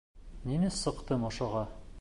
Ниңә 0.51 0.71
сыҡтым 0.79 1.29
ошоға? 1.31 1.67